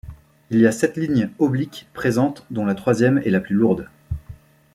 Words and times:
Il 0.49 0.59
y 0.59 0.65
a 0.65 0.71
sept 0.71 0.97
lignes 0.97 1.29
obliques 1.37 1.87
présentes 1.93 2.43
dont 2.49 2.65
la 2.65 2.73
troisième 2.73 3.19
est 3.19 3.29
la 3.29 3.39
plus 3.39 3.53
lourde. 3.55 3.87